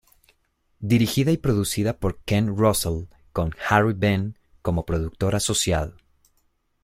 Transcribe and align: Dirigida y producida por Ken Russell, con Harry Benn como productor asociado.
Dirigida 0.79 1.29
y 1.31 1.37
producida 1.37 1.99
por 1.99 2.23
Ken 2.23 2.57
Russell, 2.57 3.03
con 3.33 3.51
Harry 3.69 3.93
Benn 3.93 4.35
como 4.63 4.83
productor 4.83 5.35
asociado. 5.35 5.93